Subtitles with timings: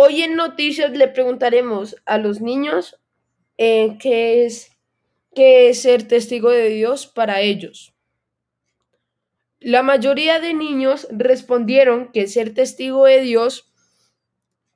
[0.00, 3.00] Hoy en Noticias le preguntaremos a los niños
[3.56, 4.70] eh, qué, es,
[5.34, 7.92] qué es ser testigo de Dios para ellos.
[9.58, 13.72] La mayoría de niños respondieron que ser testigo de Dios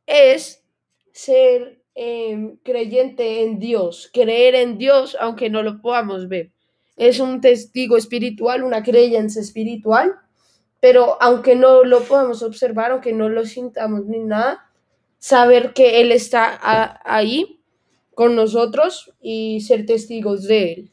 [0.06, 0.64] es
[1.12, 6.50] ser em, creyente en Dios, creer en Dios aunque no lo podamos ver.
[6.96, 10.16] Es un testigo espiritual, una creencia espiritual,
[10.80, 14.68] pero aunque no lo podamos observar, aunque no lo sintamos ni nada,
[15.22, 16.58] saber que Él está
[17.04, 17.60] ahí
[18.12, 20.92] con nosotros y ser testigos de Él.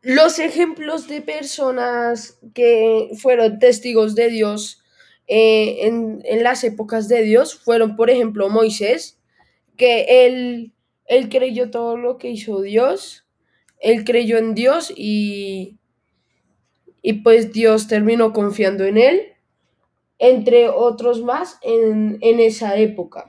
[0.00, 4.82] Los ejemplos de personas que fueron testigos de Dios
[5.26, 9.20] eh, en, las épocas de Dios fueron, por ejemplo, Moisés,
[9.76, 10.72] que él,
[11.04, 13.26] él creyó todo lo que hizo Dios,
[13.78, 15.76] él creyó en Dios y,
[17.02, 19.34] y pues Dios terminó confiando en él,
[20.20, 23.26] entre otros más en, en esa época.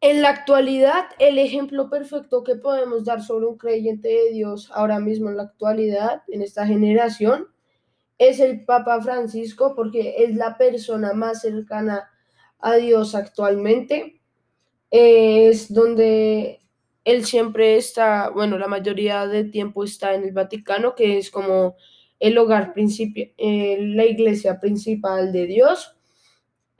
[0.00, 4.98] En la actualidad, el ejemplo perfecto que podemos dar sobre un creyente de Dios ahora
[4.98, 7.46] mismo en la actualidad, en esta generación,
[8.18, 12.10] es el Papa Francisco, porque es la persona más cercana
[12.58, 14.20] a Dios actualmente.
[14.90, 16.62] Es donde
[17.04, 21.76] él siempre está, bueno, la mayoría del tiempo está en el Vaticano, que es como
[22.20, 25.96] el hogar principal, la iglesia principal de Dios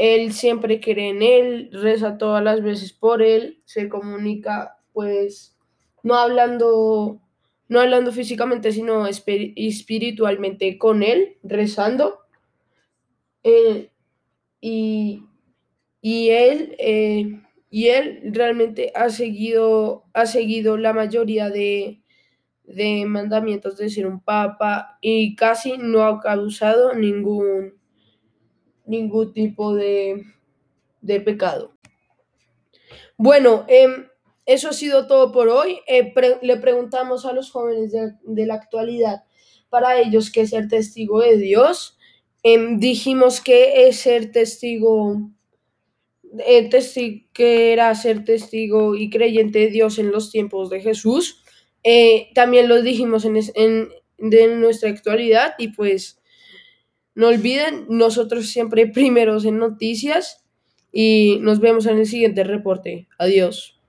[0.00, 5.58] él siempre cree en él, reza todas las veces por él, se comunica pues
[6.02, 7.20] no hablando
[7.68, 12.18] no hablando físicamente, sino espiritualmente con él, rezando.
[13.44, 13.90] Eh,
[14.60, 15.22] y,
[16.02, 21.99] él, eh, y él realmente ha seguido, ha seguido la mayoría de,
[22.74, 27.80] de mandamientos de ser un papa y casi no ha causado ningún
[28.86, 30.24] ningún tipo de,
[31.24, 31.72] pecado.
[33.16, 34.06] Bueno, em,
[34.46, 35.78] eso ha sido todo por hoy.
[35.86, 39.22] Eh, le preguntamos a los jóvenes de, la actualidad
[39.68, 41.98] para ellos qué es ser testigo de Dios.
[42.42, 45.30] Em, dijimos que es ser testigo,
[46.46, 46.68] eh,
[47.32, 51.44] que era ser testigo y creyente de Dios en los tiempos de Jesús.
[51.82, 56.20] Eh, también lo dijimos en, en de nuestra actualidad y pues
[57.14, 60.44] no olviden, nosotros siempre primeros en noticias
[60.92, 63.08] y nos vemos en el siguiente reporte.
[63.18, 63.80] Adiós.